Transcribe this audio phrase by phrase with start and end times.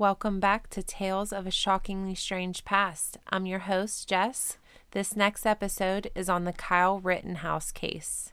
[0.00, 3.18] Welcome back to Tales of a Shockingly Strange Past.
[3.28, 4.56] I'm your host, Jess.
[4.92, 8.32] This next episode is on the Kyle Rittenhouse case.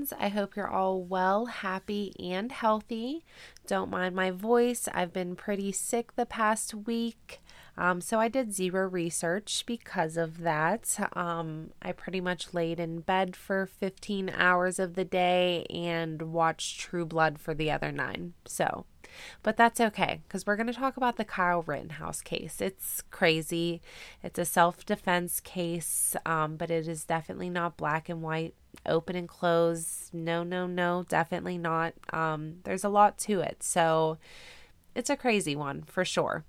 [0.00, 0.12] Friends.
[0.18, 3.24] I hope you're all well, happy, and healthy.
[3.66, 4.88] Don't mind my voice.
[4.92, 7.40] I've been pretty sick the past week.
[7.76, 10.98] Um, so I did zero research because of that.
[11.14, 16.80] Um, I pretty much laid in bed for 15 hours of the day and watched
[16.80, 18.34] True Blood for the other nine.
[18.44, 18.86] So,
[19.42, 22.60] but that's okay because we're going to talk about the Kyle Rittenhouse case.
[22.60, 23.80] It's crazy.
[24.22, 28.54] It's a self defense case, um, but it is definitely not black and white,
[28.86, 30.10] open and close.
[30.12, 31.94] No, no, no, definitely not.
[32.12, 33.62] Um, there's a lot to it.
[33.62, 34.18] So,
[34.94, 36.44] it's a crazy one for sure.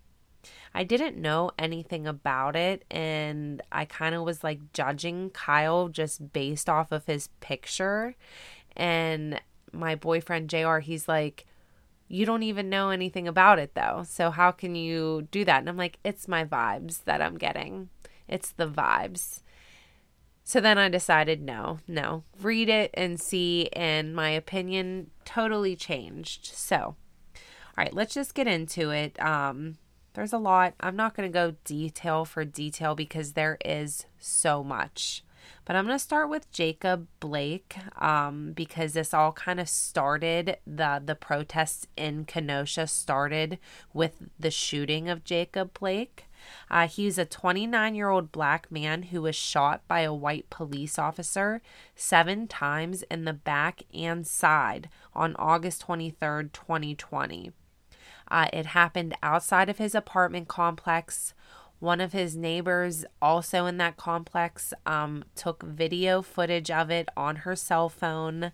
[0.73, 6.33] I didn't know anything about it and I kind of was like judging Kyle just
[6.33, 8.15] based off of his picture.
[8.75, 9.39] And
[9.71, 11.45] my boyfriend JR, he's like,
[12.07, 14.03] You don't even know anything about it though.
[14.07, 15.59] So how can you do that?
[15.59, 17.89] And I'm like, It's my vibes that I'm getting.
[18.27, 19.41] It's the vibes.
[20.51, 23.69] So then I decided no, no, read it and see.
[23.71, 26.47] And my opinion totally changed.
[26.47, 26.95] So, all
[27.77, 29.17] right, let's just get into it.
[29.21, 29.77] Um,
[30.13, 30.73] there's a lot.
[30.81, 35.23] I'm not going to go detail for detail because there is so much.
[35.63, 40.57] But I'm going to start with Jacob Blake um, because this all kind of started
[40.67, 43.57] the the protests in Kenosha started
[43.93, 46.25] with the shooting of Jacob Blake.
[46.69, 50.97] Uh, he's a 29 year old black man who was shot by a white police
[50.97, 51.61] officer
[51.95, 57.51] seven times in the back and side on August 23rd, 2020.
[58.29, 61.33] Uh, it happened outside of his apartment complex.
[61.79, 67.37] One of his neighbors, also in that complex, um, took video footage of it on
[67.37, 68.51] her cell phone.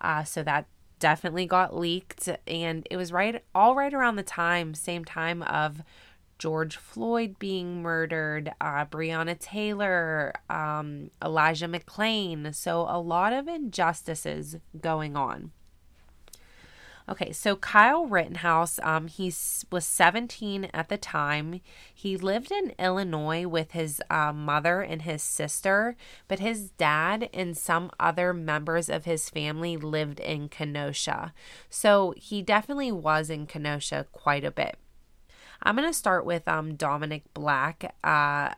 [0.00, 0.66] Uh, so that
[1.00, 2.28] definitely got leaked.
[2.46, 5.82] And it was right, all right around the time, same time of
[6.40, 12.54] George Floyd being murdered, uh, Breonna Taylor, um, Elijah McClain.
[12.54, 15.52] So a lot of injustices going on.
[17.10, 19.26] Okay, so Kyle Rittenhouse, um, he
[19.70, 21.60] was 17 at the time.
[21.92, 25.94] He lived in Illinois with his uh, mother and his sister,
[26.26, 31.34] but his dad and some other members of his family lived in Kenosha.
[31.68, 34.78] So he definitely was in Kenosha quite a bit.
[35.62, 37.94] I'm going to start with um, Dominic Black.
[38.02, 38.54] Uh,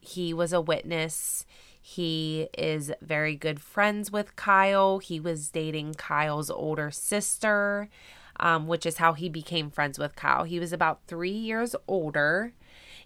[0.00, 1.44] he was a witness.
[1.80, 4.98] He is very good friends with Kyle.
[4.98, 7.88] He was dating Kyle's older sister,
[8.38, 10.44] um, which is how he became friends with Kyle.
[10.44, 12.52] He was about three years older.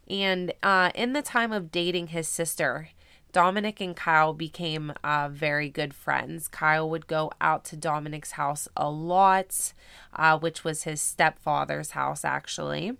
[0.09, 2.89] And uh, in the time of dating his sister,
[3.33, 6.49] Dominic and Kyle became uh, very good friends.
[6.49, 9.73] Kyle would go out to Dominic's house a lot,
[10.15, 12.97] uh, which was his stepfather's house, actually.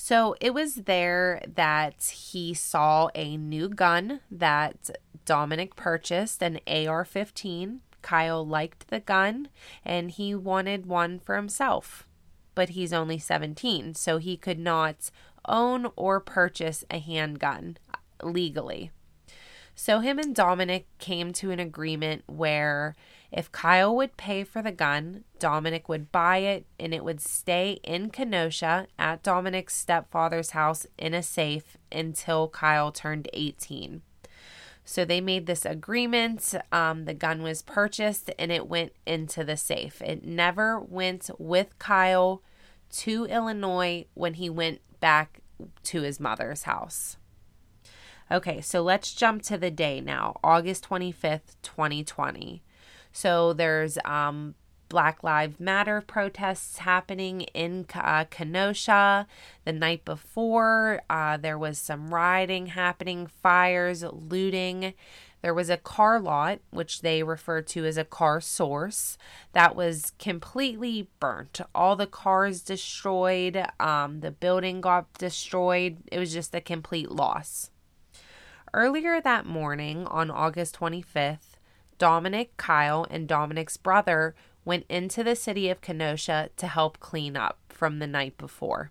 [0.00, 4.90] So it was there that he saw a new gun that
[5.24, 7.80] Dominic purchased, an AR 15.
[8.00, 9.48] Kyle liked the gun
[9.84, 12.06] and he wanted one for himself.
[12.54, 15.10] But he's only 17, so he could not
[15.48, 17.76] own or purchase a handgun
[18.22, 18.92] legally.
[19.80, 22.96] So him and Dominic came to an agreement where
[23.30, 27.78] if Kyle would pay for the gun, Dominic would buy it and it would stay
[27.84, 34.02] in Kenosha at Dominic's stepfather's house in a safe until Kyle turned 18.
[34.84, 36.56] So they made this agreement.
[36.72, 40.02] Um, the gun was purchased and it went into the safe.
[40.02, 42.42] It never went with Kyle
[42.94, 45.38] to Illinois when he went back
[45.84, 47.16] to his mother's house.
[48.30, 52.62] Okay, so let's jump to the day now, August 25th, 2020.
[53.10, 54.54] So there's um,
[54.90, 59.26] Black Lives Matter protests happening in uh, Kenosha.
[59.64, 64.92] The night before, uh, there was some rioting happening, fires, looting.
[65.40, 69.16] There was a car lot, which they refer to as a car source,
[69.52, 71.60] that was completely burnt.
[71.74, 75.98] All the cars destroyed, um, the building got destroyed.
[76.10, 77.70] It was just a complete loss.
[78.74, 81.56] Earlier that morning, on August 25th,
[81.96, 84.34] Dominic, Kyle, and Dominic's brother
[84.64, 88.90] went into the city of Kenosha to help clean up from the night before.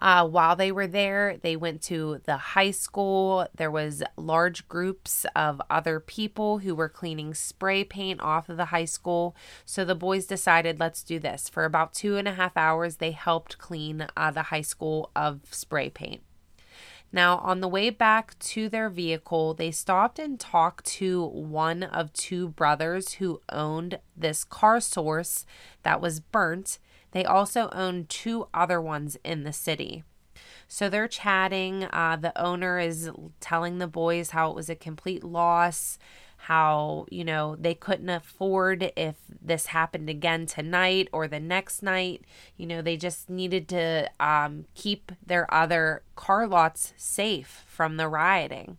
[0.00, 3.46] Uh, while they were there, they went to the high school.
[3.56, 8.66] There was large groups of other people who were cleaning spray paint off of the
[8.66, 9.34] high school.
[9.64, 11.48] So the boys decided, let's do this.
[11.48, 15.40] For about two and a half hours, they helped clean uh, the high school of
[15.50, 16.22] spray paint.
[17.10, 22.12] Now, on the way back to their vehicle, they stopped and talked to one of
[22.12, 25.46] two brothers who owned this car source
[25.84, 26.78] that was burnt.
[27.12, 30.04] They also owned two other ones in the city.
[30.68, 31.84] So they're chatting.
[31.84, 35.98] Uh, the owner is telling the boys how it was a complete loss
[36.48, 42.24] how, you know, they couldn't afford if this happened again tonight or the next night.
[42.56, 48.08] You know, they just needed to um, keep their other car lots safe from the
[48.08, 48.78] rioting.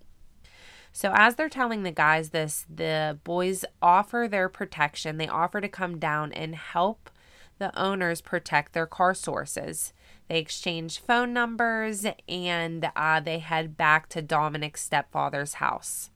[0.91, 5.17] So, as they're telling the guys this, the boys offer their protection.
[5.17, 7.11] They offer to come down and help
[7.59, 9.93] the owners protect their car sources.
[10.27, 16.09] They exchange phone numbers and uh, they head back to Dominic's stepfather's house.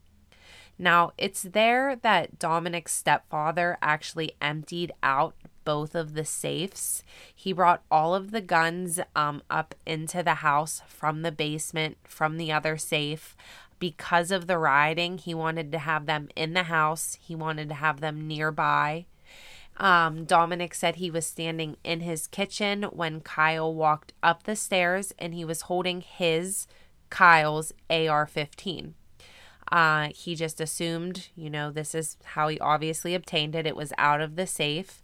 [0.78, 7.04] Now, it's there that Dominic's stepfather actually emptied out both of the safes.
[7.34, 12.38] He brought all of the guns um, up into the house from the basement, from
[12.38, 13.36] the other safe.
[13.80, 17.76] Because of the rioting, he wanted to have them in the house, he wanted to
[17.76, 19.06] have them nearby.
[19.78, 25.14] Um, Dominic said he was standing in his kitchen when Kyle walked up the stairs
[25.18, 26.68] and he was holding his,
[27.10, 28.94] Kyle's AR 15.
[29.72, 33.66] Uh, he just assumed, you know, this is how he obviously obtained it.
[33.66, 35.02] It was out of the safe.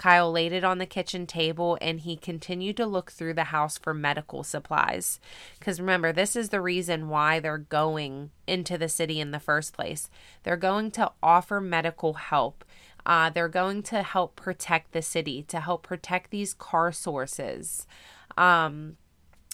[0.00, 3.76] Kyle laid it on the kitchen table and he continued to look through the house
[3.76, 5.20] for medical supplies.
[5.58, 9.74] Because remember, this is the reason why they're going into the city in the first
[9.74, 10.08] place.
[10.42, 12.64] They're going to offer medical help.
[13.04, 17.86] Uh, they're going to help protect the city, to help protect these car sources.
[18.38, 18.96] Um,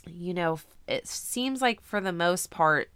[0.06, 2.90] you know, it seems like for the most part,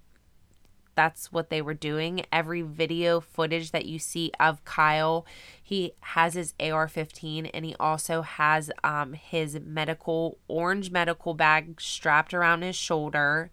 [1.00, 2.26] that's what they were doing.
[2.30, 5.24] Every video footage that you see of Kyle,
[5.62, 11.80] he has his AR 15 and he also has um, his medical, orange medical bag
[11.80, 13.50] strapped around his shoulder.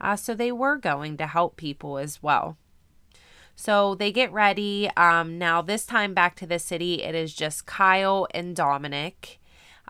[0.00, 2.56] Uh, so they were going to help people as well.
[3.54, 4.90] So they get ready.
[4.96, 9.38] Um, now, this time back to the city, it is just Kyle and Dominic.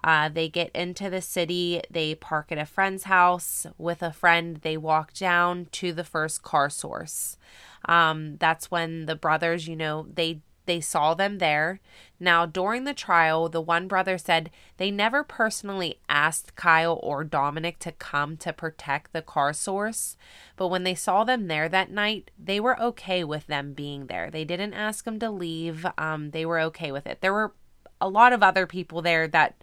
[0.03, 4.59] Uh, they get into the city, they park at a friend's house with a friend,
[4.63, 7.37] they walk down to the first car source.
[7.85, 11.81] Um, that's when the brothers, you know, they they saw them there.
[12.21, 17.81] Now, during the trial, the one brother said they never personally asked Kyle or Dominic
[17.81, 20.17] to come to protect the car source,
[20.57, 24.31] but when they saw them there that night, they were okay with them being there.
[24.31, 27.21] They didn't ask them to leave, um, they were okay with it.
[27.21, 27.53] There were
[28.01, 29.57] a lot of other people there that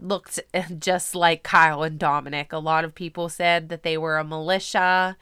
[0.00, 0.40] looked
[0.78, 2.52] just like Kyle and Dominic.
[2.52, 5.16] A lot of people said that they were a militia.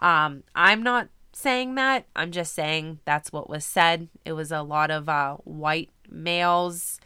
[0.00, 2.06] Um, I'm not saying that.
[2.14, 4.08] I'm just saying that's what was said.
[4.24, 7.00] It was a lot of uh, white males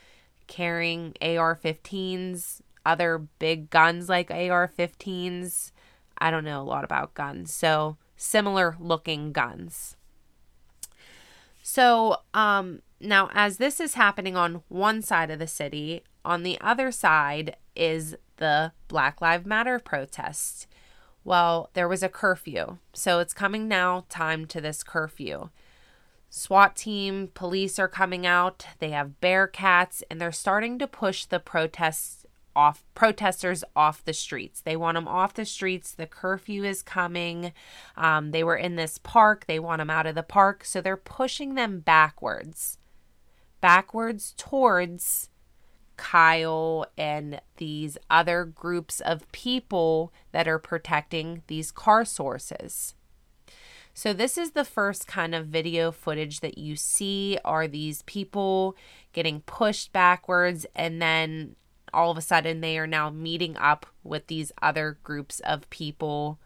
[0.46, 5.72] carrying AR 15s, other big guns like AR 15s.
[6.18, 7.52] I don't know a lot about guns.
[7.52, 9.96] So, similar looking guns.
[11.62, 16.60] So, um, now as this is happening on one side of the city, on the
[16.60, 20.66] other side is the Black Lives Matter protest.
[21.24, 22.78] Well, there was a curfew.
[22.92, 25.50] So it's coming now time to this curfew.
[26.28, 28.66] SWAT team, police are coming out.
[28.80, 34.60] They have bearcats and they're starting to push the protests off protesters off the streets.
[34.60, 35.92] They want them off the streets.
[35.92, 37.52] The curfew is coming.
[37.96, 39.44] Um, they were in this park.
[39.46, 40.64] They want them out of the park.
[40.64, 42.78] So they're pushing them backwards,
[43.60, 45.28] backwards towards
[45.96, 52.94] Kyle and these other groups of people that are protecting these car sources.
[53.94, 58.76] So, this is the first kind of video footage that you see are these people
[59.12, 61.56] getting pushed backwards, and then
[61.94, 66.38] all of a sudden they are now meeting up with these other groups of people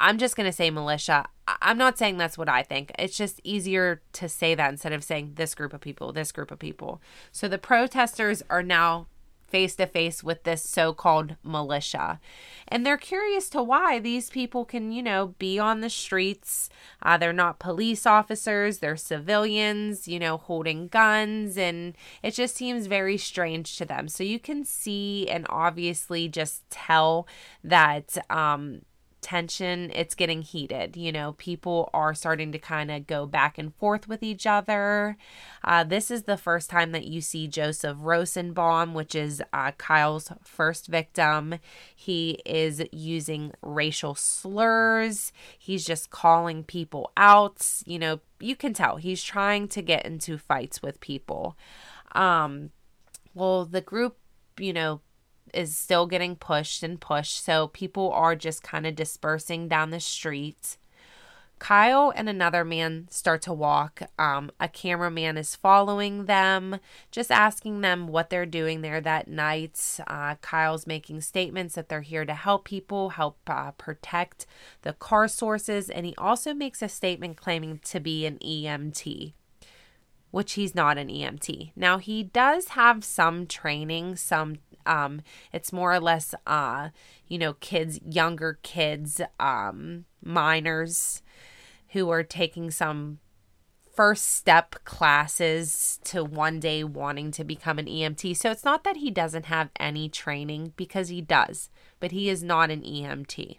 [0.00, 1.26] I'm just going to say militia.
[1.62, 2.92] I'm not saying that's what I think.
[2.98, 6.50] It's just easier to say that instead of saying this group of people, this group
[6.50, 7.00] of people.
[7.32, 9.06] So the protesters are now
[9.48, 12.20] face to face with this so called militia.
[12.68, 16.68] And they're curious to why these people can, you know, be on the streets.
[17.02, 21.56] Uh, they're not police officers, they're civilians, you know, holding guns.
[21.56, 24.08] And it just seems very strange to them.
[24.08, 27.26] So you can see and obviously just tell
[27.64, 28.82] that um,
[29.28, 30.96] tension it's getting heated.
[30.96, 35.18] You know people are starting to kind of go back and forth with each other.
[35.62, 40.32] Uh, this is the first time that you see joseph rosenbaum which is uh, kyle's
[40.42, 41.56] first victim.
[41.94, 45.30] He is using racial slurs.
[45.58, 47.82] He's just calling people out.
[47.84, 51.54] You know you can tell he's trying to get into fights with people.
[52.12, 52.70] Um
[53.34, 54.16] well the group
[54.58, 55.02] you know
[55.54, 57.44] is still getting pushed and pushed.
[57.44, 60.76] So people are just kind of dispersing down the street.
[61.58, 64.02] Kyle and another man start to walk.
[64.18, 66.78] Um, a cameraman is following them,
[67.10, 69.98] just asking them what they're doing there that night.
[70.06, 74.46] Uh, Kyle's making statements that they're here to help people, help uh, protect
[74.82, 79.32] the car sources, and he also makes a statement claiming to be an EMT
[80.30, 81.72] which he's not an EMT.
[81.74, 85.20] Now he does have some training, some um,
[85.52, 86.88] it's more or less, uh,
[87.26, 91.22] you know, kids, younger kids, um, minors
[91.88, 93.18] who are taking some
[93.94, 98.36] first step classes to one day wanting to become an EMT.
[98.36, 101.68] So it's not that he doesn't have any training because he does,
[101.98, 103.58] but he is not an EMT.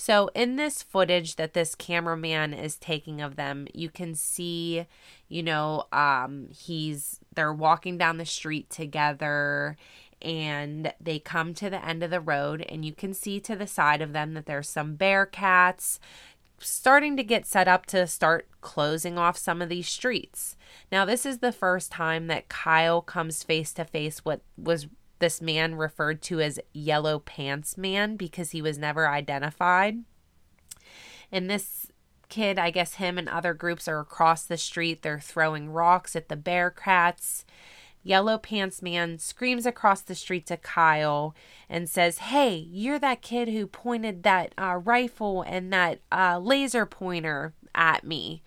[0.00, 4.86] So, in this footage that this cameraman is taking of them, you can see,
[5.28, 9.76] you know, um, he's they're walking down the street together
[10.22, 13.66] and they come to the end of the road and you can see to the
[13.66, 15.98] side of them that there's some bearcats
[16.60, 20.56] starting to get set up to start closing off some of these streets.
[20.92, 24.86] Now this is the first time that Kyle comes face to face what was
[25.18, 30.04] this man referred to as yellow pants man because he was never identified.
[31.30, 31.88] And this
[32.28, 35.02] kid, I guess him and other groups are across the street.
[35.02, 37.44] They're throwing rocks at the bearcats
[38.02, 41.34] Yellow Pants Man screams across the street to Kyle
[41.68, 46.86] and says, Hey, you're that kid who pointed that uh, rifle and that uh, laser
[46.86, 48.42] pointer at me.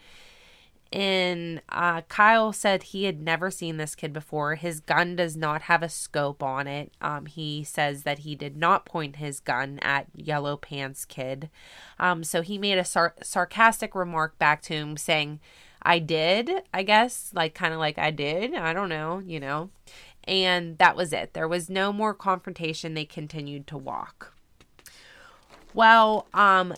[0.91, 4.55] And uh, Kyle said he had never seen this kid before.
[4.55, 6.91] His gun does not have a scope on it.
[6.99, 11.49] Um, he says that he did not point his gun at Yellow Pants Kid.
[11.97, 15.39] Um, so he made a sar- sarcastic remark back to him saying,
[15.81, 18.53] I did, I guess, like kind of like I did.
[18.53, 19.69] I don't know, you know.
[20.25, 21.33] And that was it.
[21.33, 22.93] There was no more confrontation.
[22.93, 24.33] They continued to walk.
[25.73, 26.73] Well, um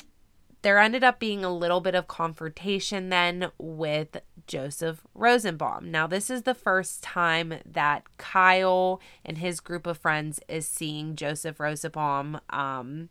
[0.63, 4.17] there ended up being a little bit of confrontation then with
[4.47, 5.91] Joseph Rosenbaum.
[5.91, 11.15] Now, this is the first time that Kyle and his group of friends is seeing
[11.15, 13.09] Joseph Rosenbaum um,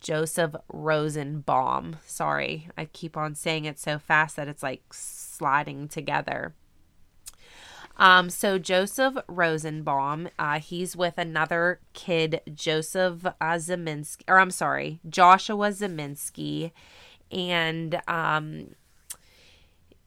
[0.00, 1.96] Joseph Rosenbaum.
[2.04, 6.54] Sorry, I keep on saying it so fast that it's like sliding together.
[7.96, 15.00] Um, so Joseph Rosenbaum, uh, he's with another kid, Joseph uh, Ziminski, or I'm sorry,
[15.08, 16.72] Joshua Ziminski,
[17.30, 18.74] and um,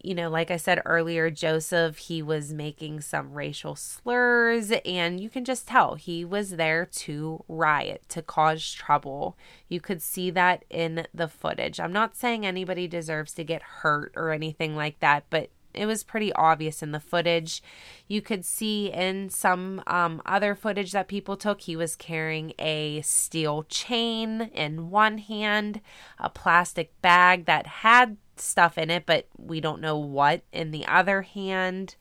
[0.06, 5.32] you know, like I said earlier, Joseph, he was making some racial slurs, and you
[5.32, 9.36] can just tell he was there to riot, to cause trouble.
[9.68, 11.80] You could see that in the footage.
[11.80, 16.04] I'm not saying anybody deserves to get hurt or anything like that, but it was
[16.04, 17.62] pretty obvious in the footage.
[18.08, 23.02] You could see in some um, other footage that people took, he was carrying a
[23.02, 25.82] steel chain in one hand,
[26.20, 30.86] a plastic bag that had stuff in it, but we don't know what in the
[30.86, 31.96] other hand.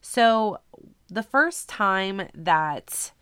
[0.00, 0.60] So,
[1.08, 3.12] the first time that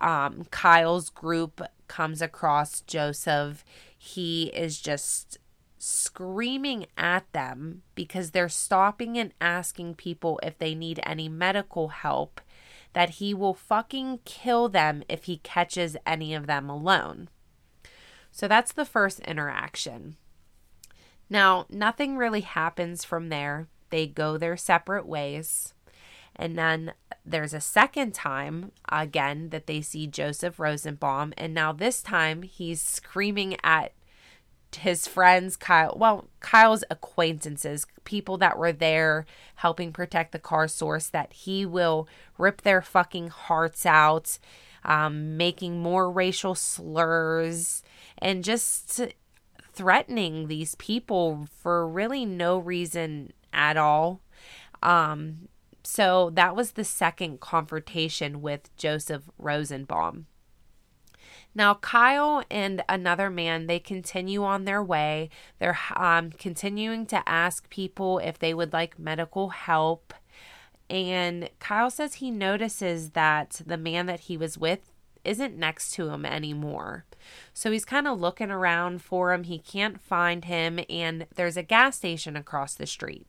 [0.00, 3.64] um, Kyle's group comes across Joseph,
[3.98, 5.38] he is just
[5.84, 12.40] screaming at them because they're stopping and asking people if they need any medical help,
[12.92, 17.28] that he will fucking kill them if he catches any of them alone.
[18.30, 20.16] So that's the first interaction.
[21.28, 23.66] Now, nothing really happens from there.
[23.90, 25.74] They go their separate ways.
[26.36, 26.92] And then
[27.26, 31.34] there's a second time again that they see Joseph Rosenbaum.
[31.36, 33.92] And now this time he's screaming at
[34.76, 39.26] his friends, Kyle, well, Kyle's acquaintances, people that were there
[39.56, 44.38] helping protect the car source, that he will rip their fucking hearts out,
[44.84, 47.82] um, making more racial slurs,
[48.18, 49.00] and just
[49.72, 54.20] threatening these people for really no reason at all.
[54.82, 55.48] Um,
[55.84, 60.26] so that was the second confrontation with Joseph Rosenbaum.
[61.54, 65.28] Now, Kyle and another man, they continue on their way.
[65.58, 70.14] They're um, continuing to ask people if they would like medical help.
[70.88, 74.92] And Kyle says he notices that the man that he was with
[75.24, 77.04] isn't next to him anymore.
[77.54, 79.44] So he's kind of looking around for him.
[79.44, 83.26] He can't find him, and there's a gas station across the street.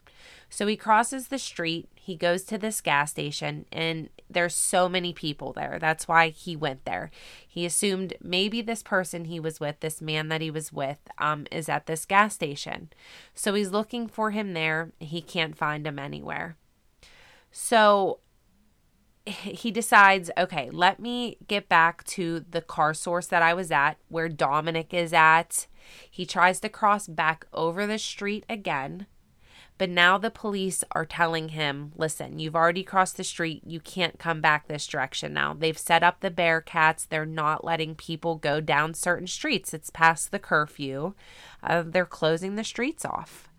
[0.53, 5.11] So he crosses the street, he goes to this gas station, and there's so many
[5.11, 5.79] people there.
[5.81, 7.09] That's why he went there.
[7.47, 11.47] He assumed maybe this person he was with, this man that he was with, um,
[11.51, 12.91] is at this gas station.
[13.33, 14.91] So he's looking for him there.
[14.99, 16.55] He can't find him anywhere.
[17.51, 18.19] So
[19.25, 23.97] he decides, okay, let me get back to the car source that I was at,
[24.07, 25.65] where Dominic is at.
[26.11, 29.07] He tries to cross back over the street again.
[29.83, 33.63] But now the police are telling him, listen, you've already crossed the street.
[33.65, 35.53] You can't come back this direction now.
[35.53, 37.05] They've set up the Bearcats.
[37.05, 39.73] They're not letting people go down certain streets.
[39.73, 41.15] It's past the curfew.
[41.61, 43.49] Uh, they're closing the streets off.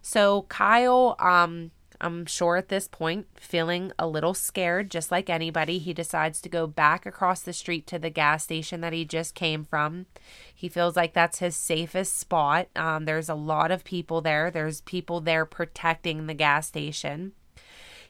[0.00, 5.78] So Kyle um, I'm sure at this point, feeling a little scared, just like anybody,
[5.78, 9.34] he decides to go back across the street to the gas station that he just
[9.34, 10.06] came from.
[10.54, 12.68] He feels like that's his safest spot.
[12.76, 17.32] Um, there's a lot of people there, there's people there protecting the gas station.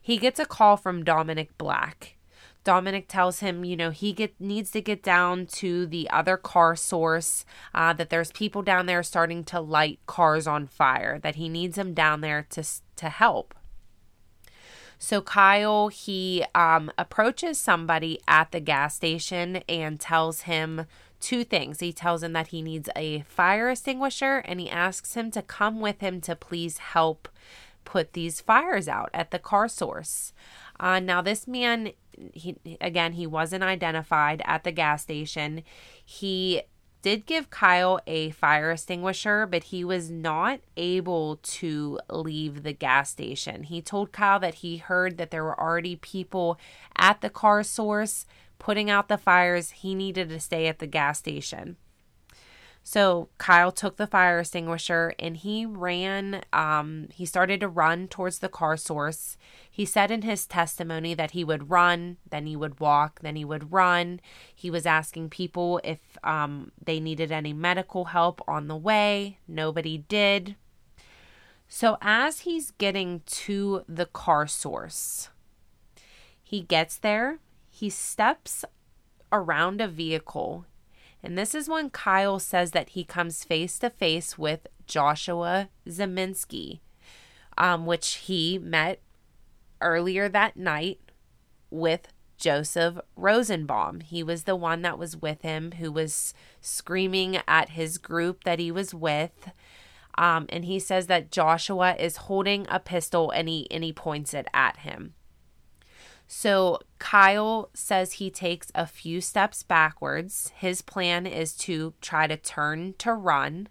[0.00, 2.16] He gets a call from Dominic Black.
[2.64, 6.74] Dominic tells him, you know, he get needs to get down to the other car
[6.74, 7.44] source.
[7.74, 11.18] Uh, that there's people down there starting to light cars on fire.
[11.18, 12.64] That he needs him down there to
[12.96, 13.54] to help.
[14.98, 20.86] So Kyle, he um, approaches somebody at the gas station and tells him
[21.20, 21.80] two things.
[21.80, 25.80] He tells him that he needs a fire extinguisher and he asks him to come
[25.80, 27.28] with him to please help
[27.84, 30.32] put these fires out at the car source.
[30.80, 31.92] Uh, now, this man,
[32.32, 35.62] he, again, he wasn't identified at the gas station.
[36.04, 36.62] He
[37.04, 43.10] did give Kyle a fire extinguisher, but he was not able to leave the gas
[43.10, 43.64] station.
[43.64, 46.58] He told Kyle that he heard that there were already people
[46.96, 48.24] at the car source
[48.58, 49.70] putting out the fires.
[49.70, 51.76] He needed to stay at the gas station.
[52.86, 56.42] So Kyle took the fire extinguisher and he ran.
[56.52, 59.38] Um, he started to run towards the car source.
[59.70, 63.44] He said in his testimony that he would run, then he would walk, then he
[63.44, 64.20] would run.
[64.54, 69.38] He was asking people if um, they needed any medical help on the way.
[69.48, 70.54] Nobody did.
[71.66, 75.30] So as he's getting to the car source,
[76.42, 77.38] he gets there.
[77.70, 78.62] He steps
[79.32, 80.66] around a vehicle
[81.24, 86.80] and this is when Kyle says that he comes face to face with Joshua Ziminski,
[87.56, 89.00] um, which he met
[89.80, 91.00] earlier that night
[91.70, 94.00] with Joseph Rosenbaum.
[94.00, 98.58] He was the one that was with him who was screaming at his group that
[98.58, 99.50] he was with.
[100.18, 104.34] Um, and he says that Joshua is holding a pistol and he and he points
[104.34, 105.14] it at him.
[106.26, 110.52] So Kyle says he takes a few steps backwards.
[110.56, 113.68] His plan is to try to turn to run.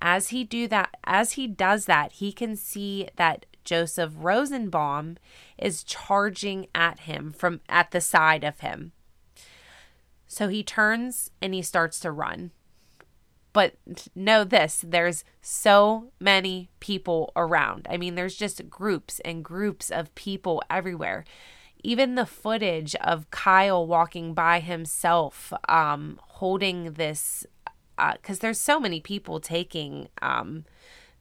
[0.00, 5.16] As he do that, as he does that, he can see that Joseph Rosenbaum
[5.58, 8.92] is charging at him from at the side of him.
[10.26, 12.52] So he turns and he starts to run.
[13.52, 13.76] But
[14.14, 17.86] know this there's so many people around.
[17.88, 21.24] I mean, there's just groups and groups of people everywhere
[21.86, 27.46] even the footage of Kyle walking by himself, um, holding this,
[27.96, 30.64] because uh, there's so many people taking um,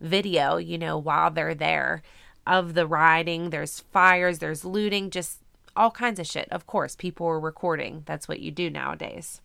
[0.01, 2.01] video, you know, while they're there
[2.47, 3.51] of the riding.
[3.51, 5.37] There's fires, there's looting, just
[5.75, 6.47] all kinds of shit.
[6.49, 8.01] Of course, people are recording.
[8.07, 9.41] That's what you do nowadays.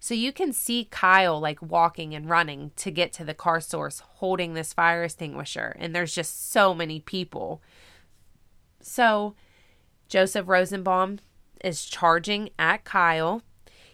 [0.00, 4.00] So you can see Kyle like walking and running to get to the car source
[4.00, 5.76] holding this fire extinguisher.
[5.78, 7.60] And there's just so many people.
[8.80, 9.34] So
[10.12, 11.20] Joseph Rosenbaum
[11.64, 13.40] is charging at Kyle.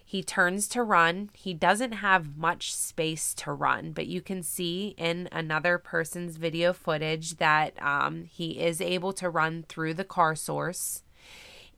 [0.04, 1.31] He turns to run.
[1.33, 6.72] He doesn't have much space to run, but you can see in another person's video
[6.72, 11.04] footage that um, he is able to run through the car source.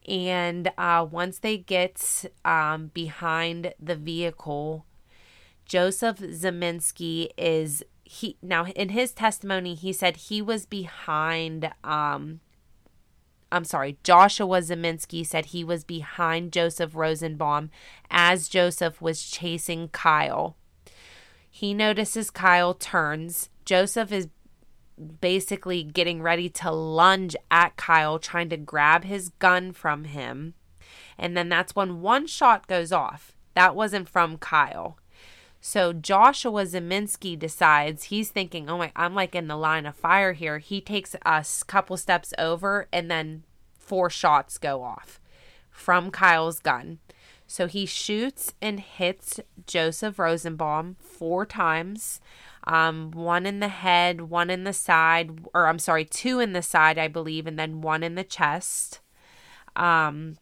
[0.08, 4.86] And uh, once they get um, behind the vehicle,
[5.66, 12.40] Joseph Ziminski is he now in his testimony he said he was behind um,
[13.52, 17.70] I'm sorry, Joshua Ziminski said he was behind Joseph Rosenbaum
[18.10, 20.56] as Joseph was chasing Kyle.
[21.50, 23.48] He notices Kyle turns.
[23.64, 24.28] Joseph is
[25.20, 30.54] basically getting ready to lunge at Kyle, trying to grab his gun from him.
[31.18, 33.36] And then that's when one shot goes off.
[33.54, 34.96] That wasn't from Kyle.
[35.60, 40.32] So Joshua Ziminski decides he's thinking, "Oh my, I'm like in the line of fire
[40.32, 43.44] here." He takes us a couple steps over and then
[43.78, 45.20] four shots go off
[45.70, 46.98] from Kyle's gun.
[47.46, 52.20] So he shoots and hits Joseph Rosenbaum four times
[52.64, 56.62] um, one in the head, one in the side, or I'm sorry, two in the
[56.62, 59.00] side, I believe, and then one in the chest.
[59.76, 60.36] Um,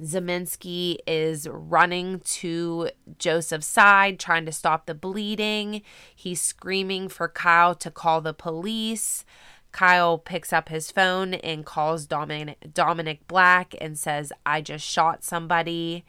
[0.00, 5.82] Ziminski is running to Joseph's side, trying to stop the bleeding.
[6.14, 9.24] He's screaming for Kyle to call the police.
[9.72, 15.24] Kyle picks up his phone and calls Dominic, Dominic Black and says, I just shot
[15.24, 16.04] somebody.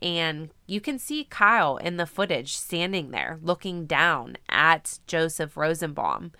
[0.00, 6.32] And you can see Kyle in the footage standing there looking down at Joseph Rosenbaum.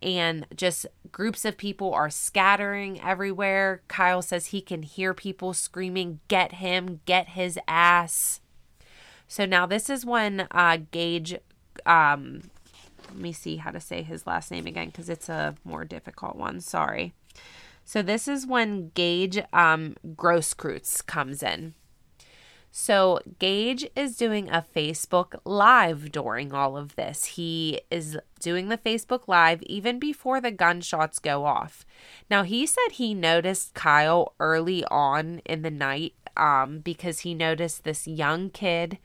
[0.00, 3.82] And just groups of people are scattering everywhere.
[3.88, 8.40] Kyle says he can hear people screaming, Get him, get his ass.
[9.26, 11.38] So now this is when uh, Gaige,
[11.84, 12.50] um,
[13.08, 16.36] let me see how to say his last name again because it's a more difficult
[16.36, 16.60] one.
[16.60, 17.12] Sorry.
[17.84, 21.74] So this is when Gaige um, Grosskreutz comes in.
[22.80, 27.24] So, Gaige is doing a Facebook Live during all of this.
[27.24, 31.84] He is doing the Facebook Live even before the gunshots go off.
[32.30, 37.82] Now, he said he noticed Kyle early on in the night um, because he noticed
[37.82, 38.98] this young kid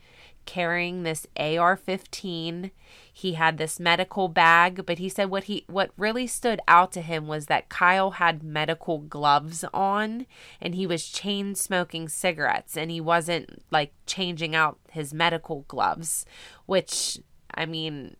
[0.46, 2.70] carrying this AR-15.
[3.16, 7.00] He had this medical bag, but he said what he what really stood out to
[7.00, 10.26] him was that Kyle had medical gloves on
[10.60, 16.26] and he was chain smoking cigarettes and he wasn't like changing out his medical gloves,
[16.66, 17.20] which
[17.54, 18.16] I mean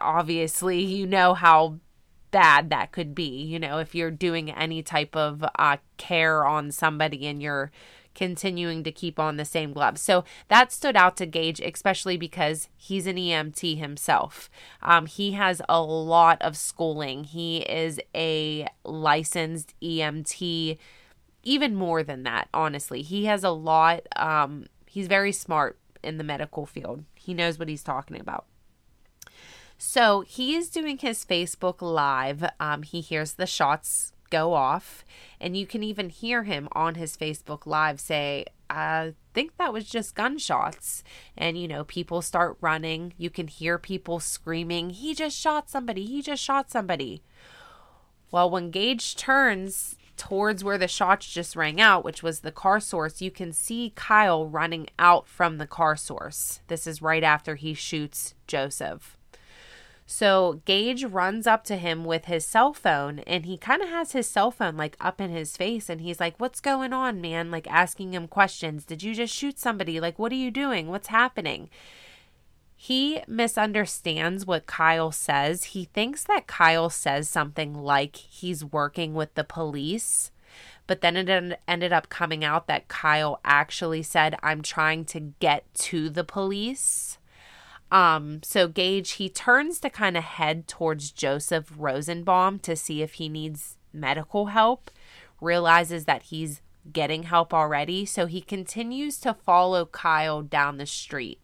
[0.00, 1.78] obviously you know how
[2.32, 6.72] bad that could be, you know, if you're doing any type of uh, care on
[6.72, 7.70] somebody and you're
[8.20, 10.02] continuing to keep on the same gloves.
[10.02, 14.50] So that stood out to Gaige, especially because he's an EMT himself.
[14.82, 17.24] Um, he has a lot of schooling.
[17.24, 20.76] He is a licensed EMT,
[21.44, 23.00] even more than that, honestly.
[23.00, 27.04] He has a lot, um, he's very smart in the medical field.
[27.14, 28.44] He knows what he's talking about.
[29.78, 32.44] So he is doing his Facebook Live.
[32.60, 35.04] Um, he hears the shots go off.
[35.40, 39.84] And you can even hear him on his Facebook Live say, I think that was
[39.84, 41.02] just gunshots.
[41.36, 43.12] And, you know, people start running.
[43.18, 46.06] You can hear people screaming, He just shot somebody.
[46.06, 47.22] He just shot somebody.
[48.30, 52.78] Well, when Gaige turns towards where the shots just rang out, which was the car
[52.78, 56.60] source, you can see Kyle running out from the car source.
[56.68, 59.16] This is right after he shoots Joseph.
[60.12, 64.10] So Gaige runs up to him with his cell phone and he kind of has
[64.10, 67.52] his cell phone like up in his face and he's like, What's going on, man?
[67.52, 68.84] Like asking him questions.
[68.84, 70.00] Did you just shoot somebody?
[70.00, 70.88] Like, what are you doing?
[70.88, 71.70] What's happening?
[72.74, 75.62] He misunderstands what Kyle says.
[75.64, 80.32] He thinks that Kyle says something like he's working with the police.
[80.88, 85.72] But then it ended up coming out that Kyle actually said, I'm trying to get
[85.74, 87.19] to the police.
[87.90, 93.14] Um, so Gaige he turns to kind of head towards Joseph Rosenbaum to see if
[93.14, 94.90] he needs medical help,
[95.40, 101.40] realizes that he's getting help already, so he continues to follow Kyle down the street.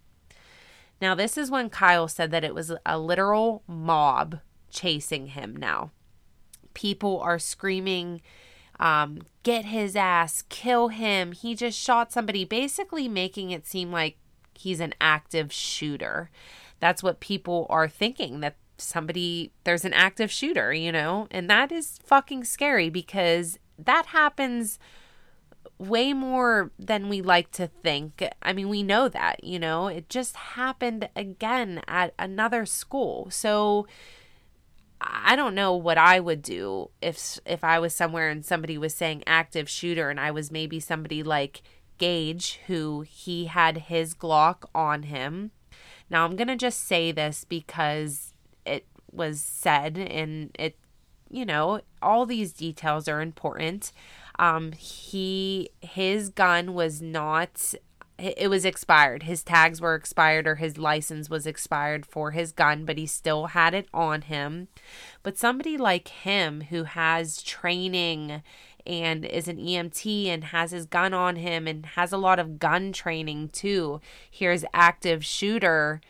[1.00, 5.90] Now, this is when Kyle said that it was a literal mob chasing him now.
[6.74, 8.22] People are screaming,
[8.80, 11.32] um, get his ass, kill him.
[11.32, 14.16] He just shot somebody, basically making it seem like
[14.58, 16.30] he's an active shooter.
[16.80, 21.28] That's what people are thinking that somebody there's an active shooter, you know?
[21.30, 24.78] And that is fucking scary because that happens
[25.78, 28.26] way more than we like to think.
[28.42, 33.28] I mean, we know that, you know, it just happened again at another school.
[33.30, 33.86] So
[35.00, 38.94] I don't know what I would do if if I was somewhere and somebody was
[38.94, 41.62] saying active shooter and I was maybe somebody like
[41.98, 45.50] Gaige, who he had his Glock on him.
[46.08, 50.76] Now, I'm going to just say this because it was said and it,
[51.30, 53.92] you know, all these details are important.
[54.38, 57.74] Um, he, his gun was not,
[58.18, 59.24] it was expired.
[59.24, 63.46] His tags were expired or his license was expired for his gun, but he still
[63.46, 64.68] had it on him.
[65.22, 68.42] But somebody like him who has training
[68.86, 72.58] and is an EMT and has his gun on him and has a lot of
[72.58, 74.00] gun training too.
[74.30, 76.00] Here's active shooter.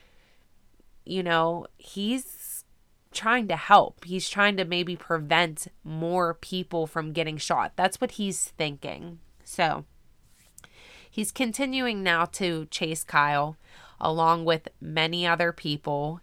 [1.05, 2.65] You know, he's
[3.13, 4.05] trying to help.
[4.05, 7.73] He's trying to maybe prevent more people from getting shot.
[7.77, 9.21] That's what he's thinking.
[9.45, 9.85] So,
[11.11, 13.57] he's continuing now to chase Kyle
[14.01, 16.21] along with many other people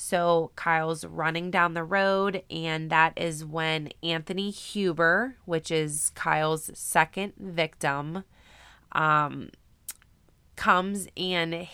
[0.00, 6.70] so Kyle's running down the road, and that is when Anthony Huber, which is Kyle's
[6.72, 8.22] second victim,
[8.92, 9.50] um,
[10.54, 11.66] comes and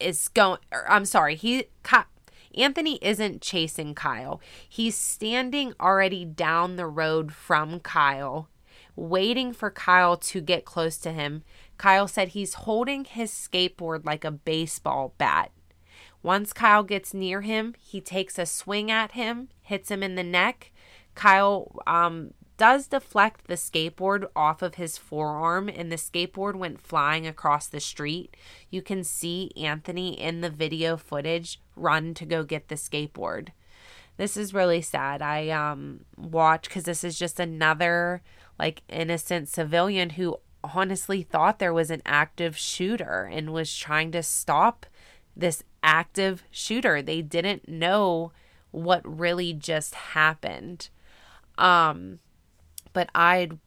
[0.00, 0.58] is going,
[0.88, 1.66] I'm sorry, he,
[2.56, 4.40] Anthony isn't chasing Kyle.
[4.66, 8.48] He's standing already down the road from Kyle,
[8.96, 11.42] waiting for Kyle to get close to him.
[11.76, 15.50] Kyle said he's holding his skateboard like a baseball bat.
[16.26, 20.24] Once Kyle gets near him, he takes a swing at him, hits him in the
[20.24, 20.72] neck.
[21.14, 27.28] Kyle um, does deflect the skateboard off of his forearm, and the skateboard went flying
[27.28, 28.36] across the street.
[28.70, 33.50] You can see Anthony in the video footage run to go get the skateboard.
[34.16, 35.22] This is really sad.
[35.22, 38.20] I um watch because this is just another
[38.58, 44.24] like innocent civilian who honestly thought there was an active shooter and was trying to
[44.24, 44.86] stop
[45.36, 47.02] this active shooter.
[47.02, 48.32] They didn't know
[48.70, 50.88] what really just happened.
[51.58, 52.20] Um
[52.92, 53.58] but I'd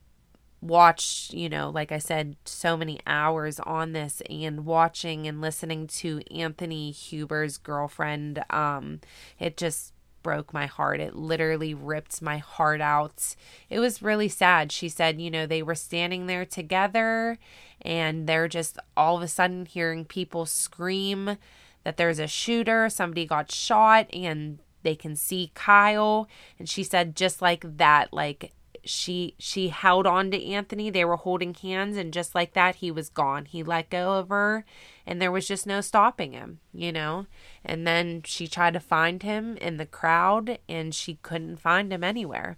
[0.61, 5.87] watched, you know, like I said, so many hours on this and watching and listening
[5.87, 8.43] to Anthony Huber's girlfriend.
[8.49, 8.99] Um,
[9.39, 10.99] it just broke my heart.
[10.99, 13.35] It literally ripped my heart out.
[13.69, 14.71] It was really sad.
[14.71, 17.37] She said, you know, they were standing there together
[17.81, 21.37] and they're just all of a sudden hearing people scream
[21.83, 26.27] that there's a shooter, somebody got shot, and they can see Kyle.
[26.57, 30.89] And she said, just like that, like she she held on to Anthony.
[30.89, 33.45] They were holding hands and just like that he was gone.
[33.45, 34.65] He let go of her
[35.05, 37.27] and there was just no stopping him, you know?
[37.63, 42.03] And then she tried to find him in the crowd and she couldn't find him
[42.03, 42.57] anywhere.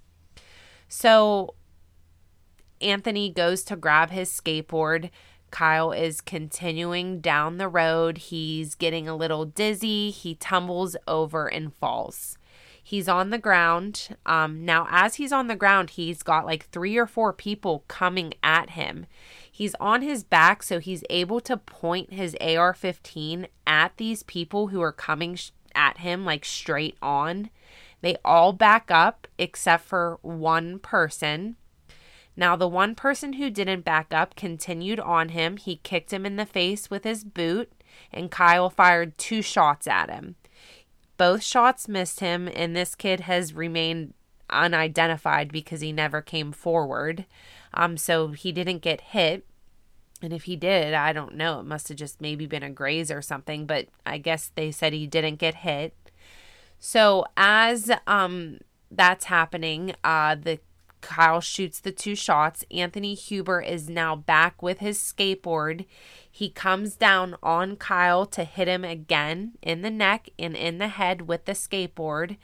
[0.87, 1.55] So
[2.81, 5.09] Anthony goes to grab his skateboard.
[5.51, 8.17] Kyle is continuing down the road.
[8.17, 10.09] He's getting a little dizzy.
[10.09, 12.37] He tumbles over and falls.
[12.83, 14.17] He's on the ground.
[14.25, 18.33] Um, now, as he's on the ground, he's got like three or four people coming
[18.41, 19.05] at him.
[19.51, 24.67] He's on his back, so he's able to point his AR 15 at these people
[24.67, 27.49] who are coming sh- at him like straight on.
[28.01, 31.57] They all back up except for one person.
[32.41, 35.57] Now, the one person who didn't back up continued on him.
[35.57, 37.71] He kicked him in the face with his boot,
[38.11, 40.37] and Kyle fired two shots at him.
[41.17, 44.15] Both shots missed him, and this kid has remained
[44.49, 47.27] unidentified because he never came forward.
[47.75, 49.45] Um, so he didn't get hit.
[50.23, 51.59] And if he did, I don't know.
[51.59, 54.93] It must have just maybe been a graze or something, but I guess they said
[54.93, 55.93] he didn't get hit.
[56.79, 60.59] So as um that's happening, uh the
[61.01, 62.63] Kyle shoots the two shots.
[62.71, 65.85] Anthony Huber is now back with his skateboard.
[66.29, 70.87] He comes down on Kyle to hit him again in the neck and in the
[70.87, 72.37] head with the skateboard.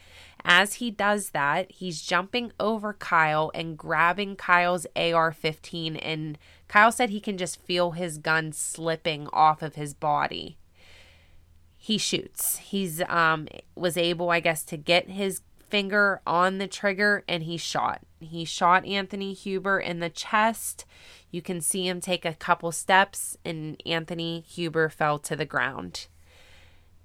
[0.44, 5.96] As he does that, he's jumping over Kyle and grabbing Kyle's AR 15.
[5.96, 10.58] And Kyle said he can just feel his gun slipping off of his body.
[11.76, 12.58] He shoots.
[12.58, 17.56] He's um was able, I guess, to get his finger on the trigger and he
[17.56, 18.02] shot.
[18.20, 20.84] He shot Anthony Huber in the chest.
[21.30, 26.06] You can see him take a couple steps, and Anthony Huber fell to the ground.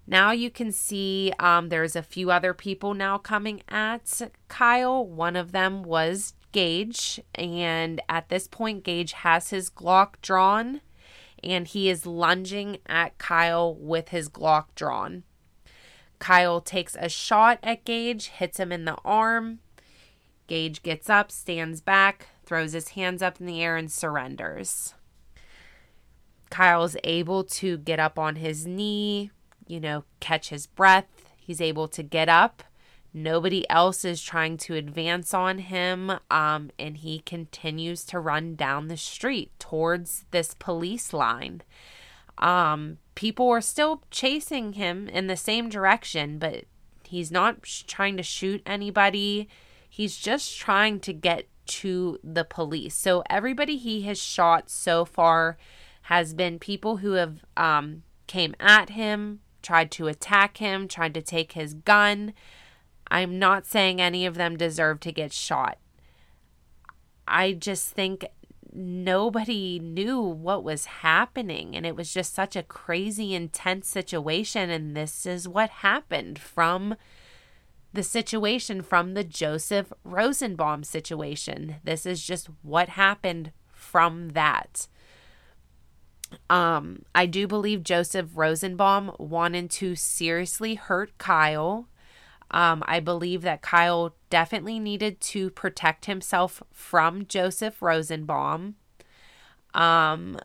[0.05, 5.05] Now you can see um, there's a few other people now coming at Kyle.
[5.05, 10.81] One of them was Gaige, and at this point, Gaige has his Glock drawn
[11.43, 15.23] and he is lunging at Kyle with his Glock drawn.
[16.19, 19.59] Kyle takes a shot at Gaige, hits him in the arm.
[20.47, 24.93] Gaige gets up, stands back, throws his hands up in the air, and surrenders.
[26.49, 29.31] Kyle's able to get up on his knee,
[29.67, 31.07] you know, catch his breath.
[31.37, 32.63] He's able to get up.
[33.13, 38.87] Nobody else is trying to advance on him, um, and he continues to run down
[38.87, 41.61] the street towards this police line.
[42.39, 46.65] Um, people are still chasing him in the same direction, but
[47.03, 49.47] he's not trying to shoot anybody.
[49.95, 52.95] He's just trying to get to the police.
[52.95, 55.55] So everybody he has shot so far
[56.09, 61.21] has been people who have um, came at him, tried to attack him, tried to
[61.21, 62.33] take his gun.
[63.11, 65.77] I'm not saying any of them deserve to get shot.
[67.27, 68.25] I just think
[68.73, 74.97] nobody knew what was happening and it was just such a crazy intense situation and
[74.97, 76.95] this is what happened from
[77.93, 81.75] the situation from the Joseph Rosenbaum situation.
[81.83, 84.87] This is just what happened from that.
[86.49, 91.87] Um I do believe Joseph Rosenbaum wanted to seriously hurt Kyle.
[92.53, 98.75] Um, I believe that Kyle definitely needed to protect himself from Joseph Rosenbaum.
[99.73, 100.37] Um,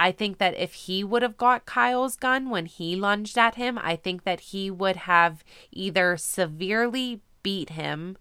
[0.00, 3.78] I think that if he would have got Kyle's gun when he lunged at him,
[3.78, 8.16] I think that he would have either severely beat him,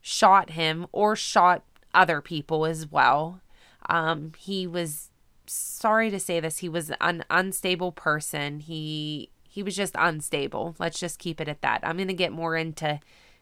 [0.00, 1.62] shot him, or shot
[1.94, 3.40] other people as well.
[3.88, 5.10] Um, he was
[5.46, 8.58] sorry to say this, he was an unstable person.
[8.58, 10.74] He he was just unstable.
[10.80, 11.80] Let's just keep it at that.
[11.84, 12.98] I'm to get more into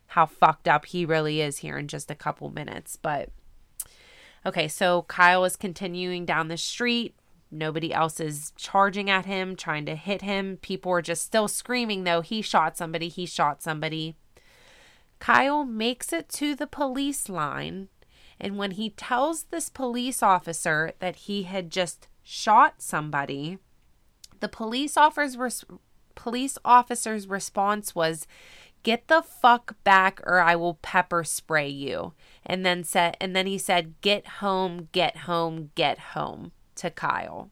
[0.09, 3.31] how fucked up he really is here in just a couple minutes, but
[4.45, 7.15] okay, so Kyle is continuing down the street
[7.51, 10.59] Nobody else is charging at him, trying to hit him.
[10.61, 12.21] People are just still screaming, though.
[12.21, 13.09] He shot somebody.
[13.09, 14.17] He shot somebody.
[15.19, 17.89] Kyle makes it to the police line.
[18.39, 23.59] And when he tells this police officer that he had just shot somebody,
[24.41, 25.65] the police officer's,
[26.15, 28.27] police officer's response was,
[28.85, 32.13] Get the fuck back or I will pepper spray you.
[32.47, 37.51] And then said and then he said, Get home, get home, get home to Kyle.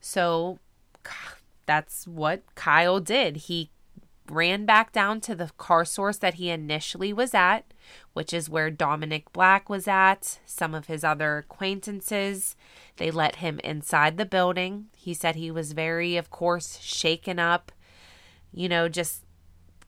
[0.00, 0.58] So
[1.66, 3.36] that's what Kyle did.
[3.36, 3.70] He
[4.30, 7.72] ran back down to the car source that he initially was at,
[8.12, 12.56] which is where Dominic Black was at, some of his other acquaintances.
[12.96, 14.86] They let him inside the building.
[14.96, 17.70] He said he was very, of course, shaken up,
[18.52, 19.25] you know, just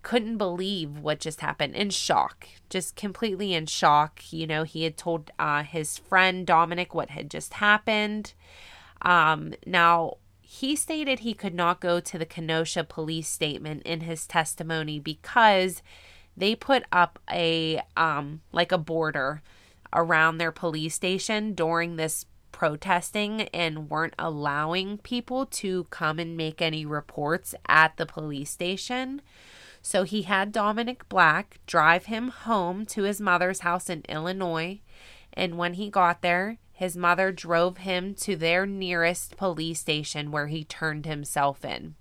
[0.02, 1.74] couldn't believe what just happened.
[1.74, 4.22] In shock just completely in shock.
[4.32, 8.34] You know he had told uh, his friend dominic what had just happened.
[9.02, 14.26] Um, now he stated he could not go to the kenosha police statement in his
[14.26, 15.82] testimony because
[16.36, 19.42] they put up a um, like a border
[19.92, 26.60] around their police station during this protesting and weren't allowing people to come and make
[26.60, 29.20] any reports at the police station
[29.82, 34.80] so he had Dominic Black drive him home to his mother's house in Illinois.
[35.32, 40.46] And when he got there, his mother drove him to their nearest police station where
[40.46, 41.94] he turned himself in.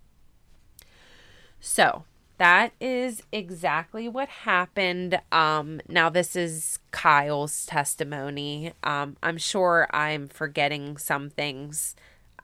[1.60, 2.04] So
[2.38, 5.20] that is exactly what happened.
[5.32, 8.74] Um, now, this is Kyle's testimony.
[8.84, 11.96] Um, I'm sure I'm forgetting some things.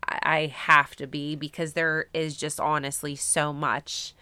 [0.08, 4.14] I have to be because there is just honestly so much.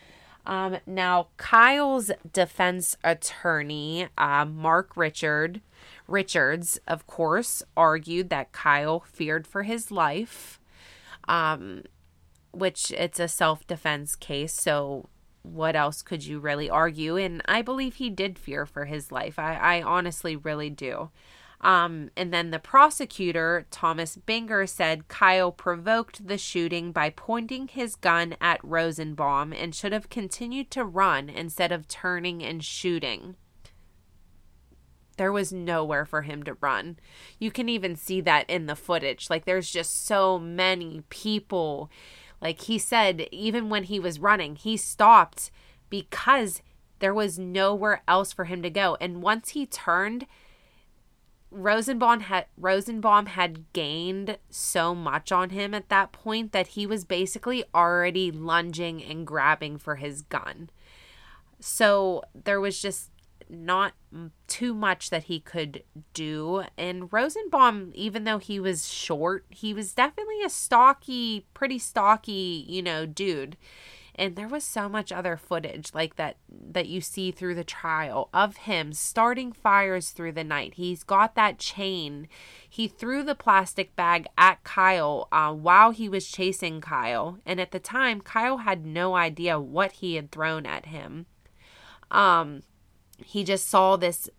[0.45, 5.61] Um, now, Kyle's defense attorney, uh, Mark Richard
[6.07, 10.59] Richards, of course, argued that Kyle feared for his life,
[11.27, 11.83] um,
[12.51, 14.53] which it's a self defense case.
[14.53, 15.09] So,
[15.43, 17.15] what else could you really argue?
[17.17, 19.39] And I believe he did fear for his life.
[19.39, 21.09] I, I honestly really do.
[21.61, 27.95] Um, and then the prosecutor, Thomas Binger, said Kyle provoked the shooting by pointing his
[27.95, 33.35] gun at Rosenbaum and should have continued to run instead of turning and shooting.
[35.17, 36.97] There was nowhere for him to run.
[37.37, 39.29] You can even see that in the footage.
[39.29, 41.91] Like, there's just so many people.
[42.41, 45.51] Like, he said, even when he was running, he stopped
[45.91, 46.63] because
[46.97, 48.97] there was nowhere else for him to go.
[48.99, 50.25] And once he turned,
[51.51, 57.03] Rosenbaum had Rosenbaum had gained so much on him at that point that he was
[57.03, 60.69] basically already lunging and grabbing for his gun.
[61.59, 63.11] So there was just
[63.49, 63.93] not
[64.47, 65.83] too much that he could
[66.13, 66.63] do.
[66.77, 72.81] And Rosenbaum, even though he was short, he was definitely a stocky, pretty stocky, you
[72.81, 73.57] know, dude
[74.15, 78.29] and there was so much other footage like that that you see through the trial
[78.33, 80.73] of him starting fires through the night.
[80.75, 82.27] He's got that chain.
[82.69, 87.39] He threw the plastic bag at kyle uh, while he was chasing kyle.
[87.45, 91.25] And at the time kyle had no idea what he had thrown at him.
[92.09, 92.63] Um
[93.23, 94.29] he just saw this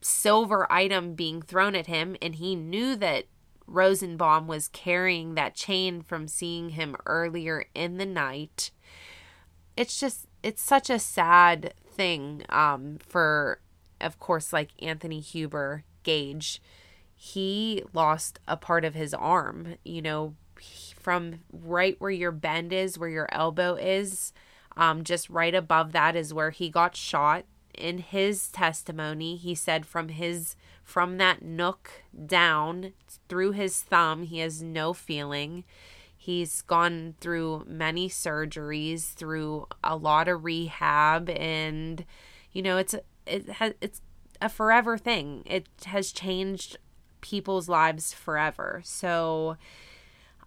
[0.00, 3.24] silver item being thrown at him and he knew that
[3.66, 8.70] Rosenbaum was carrying that chain from seeing him earlier in the night
[9.76, 13.60] it's just it's such a sad thing um for
[14.00, 16.60] of course like Anthony Huber Gaige.
[17.14, 20.34] He lost a part of his arm you know
[20.96, 24.32] from right where your bend is where your elbow is
[24.76, 27.44] um just right above that is where he got shot.
[27.72, 32.92] In his testimony he said from his from that nook down
[33.28, 35.64] through his thumb he has no feeling
[36.24, 42.02] He's gone through many surgeries, through a lot of rehab, and
[42.50, 42.94] you know it's
[43.26, 44.00] it has it's
[44.40, 45.42] a forever thing.
[45.44, 46.78] It has changed
[47.20, 48.80] people's lives forever.
[48.84, 49.58] So,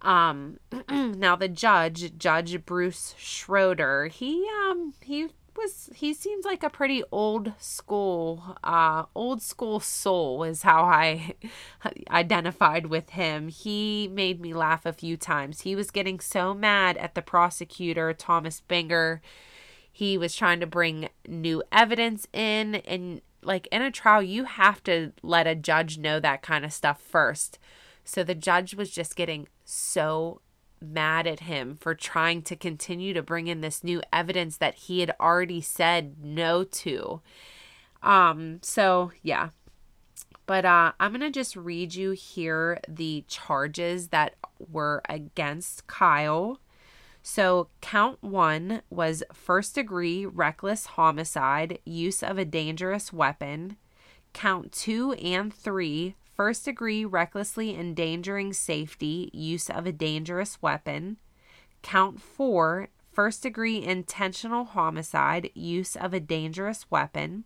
[0.02, 0.58] um,
[0.90, 5.28] now the judge, Judge Bruce Schroeder, he um he
[5.58, 11.34] was he seems like a pretty old school uh old school soul is how I
[12.10, 13.48] identified with him.
[13.48, 15.62] He made me laugh a few times.
[15.62, 19.20] He was getting so mad at the prosecutor Thomas Binger.
[19.92, 24.82] He was trying to bring new evidence in and like in a trial you have
[24.84, 27.58] to let a judge know that kind of stuff first.
[28.04, 30.40] So the judge was just getting so
[30.80, 35.00] mad at him for trying to continue to bring in this new evidence that he
[35.00, 37.20] had already said no to.
[38.02, 39.50] Um so yeah.
[40.46, 46.60] But uh I'm going to just read you here the charges that were against Kyle.
[47.22, 53.76] So, count one was first degree reckless homicide, use of a dangerous weapon.
[54.32, 61.16] Count two and three first degree recklessly endangering safety, use of a dangerous weapon.
[61.82, 67.42] Count four, first degree intentional homicide, use of a dangerous weapon.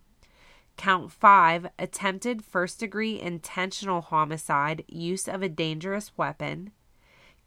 [0.77, 6.71] Count five, attempted first degree intentional homicide, use of a dangerous weapon.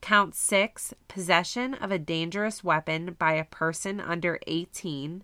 [0.02, 5.24] Count six, possession of a dangerous weapon by a person under 18.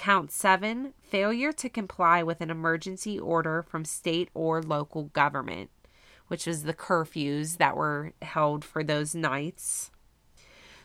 [0.00, 5.68] Count seven, failure to comply with an emergency order from state or local government,
[6.28, 9.90] which was the curfews that were held for those nights.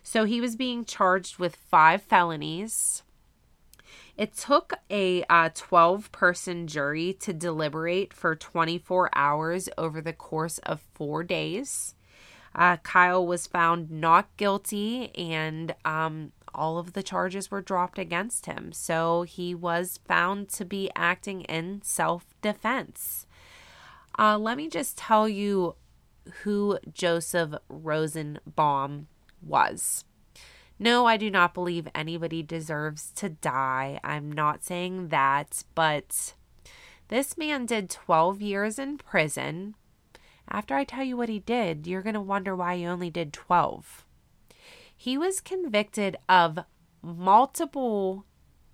[0.04, 3.04] So he was being charged with five felonies.
[4.18, 10.58] It took a 12 uh, person jury to deliberate for 24 hours over the course
[10.58, 11.96] of four days.
[12.54, 18.46] Uh, Kyle was found not guilty and um, all of the charges were dropped against
[18.46, 18.72] him.
[18.72, 23.28] So he was found to be acting in self defense.
[24.18, 25.76] Uh, let me just tell you
[26.44, 29.08] who Joseph Rosenbaum
[29.42, 30.06] was.
[30.78, 34.00] No, I do not believe anybody deserves to die.
[34.04, 36.34] I'm not saying that, but
[37.08, 39.76] this man did 12 years in prison.
[40.50, 43.32] After I tell you what he did, you're going to wonder why he only did
[43.32, 44.05] 12
[44.96, 46.60] he was convicted of
[47.02, 48.26] multiple,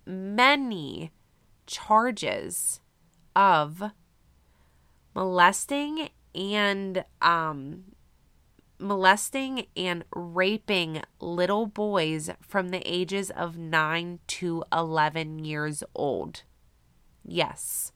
[0.06, 1.12] many
[1.66, 2.80] charges
[3.34, 3.82] of
[5.14, 7.84] molesting and um,
[8.78, 16.42] molesting and raping little boys from the ages of 9 to 11 years old.
[17.24, 17.92] Yes,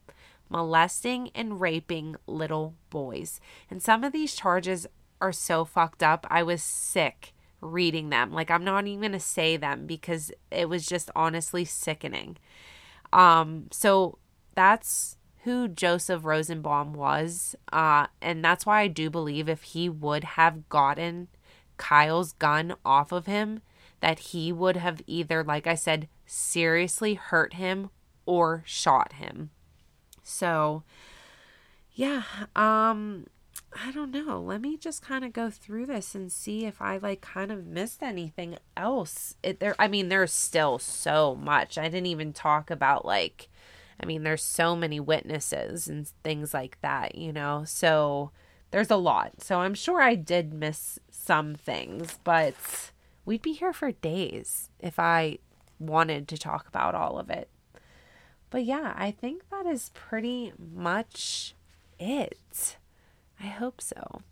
[0.48, 3.40] molesting and raping little boys.
[3.70, 4.86] And some of these charges
[5.20, 6.26] are so fucked up.
[6.30, 8.32] I was sick reading them.
[8.32, 12.36] Like I'm not even going to say them because it was just honestly sickening.
[13.12, 14.18] Um so
[14.54, 17.54] that's who Joseph Rosenbaum was.
[17.72, 21.28] Uh and that's why I do believe if he would have gotten
[21.76, 23.60] Kyle's gun off of him
[24.00, 27.90] that he would have either like I said seriously hurt him
[28.24, 29.50] or shot him.
[30.22, 30.82] So
[31.92, 33.26] yeah, um
[33.78, 34.40] I don't know.
[34.40, 37.66] Let me just kind of go through this and see if I like kind of
[37.66, 39.36] missed anything else.
[39.42, 41.76] It there I mean there's still so much.
[41.76, 43.48] I didn't even talk about like
[44.00, 47.64] I mean there's so many witnesses and things like that, you know.
[47.66, 48.30] So
[48.70, 49.42] there's a lot.
[49.42, 52.54] So I'm sure I did miss some things, but
[53.24, 55.38] we'd be here for days if I
[55.78, 57.50] wanted to talk about all of it.
[58.48, 61.54] But yeah, I think that is pretty much
[61.98, 62.78] it.
[63.42, 64.22] I hope so.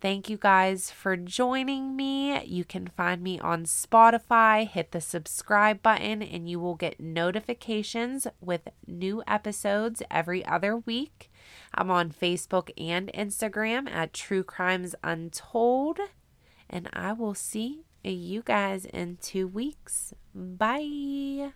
[0.00, 2.42] Thank you guys for joining me.
[2.46, 4.66] You can find me on Spotify.
[4.66, 11.30] Hit the subscribe button, and you will get notifications with new episodes every other week.
[11.74, 15.98] I'm on Facebook and Instagram at True Crimes Untold.
[16.70, 20.14] And I will see you guys in two weeks.
[20.34, 21.52] Bye.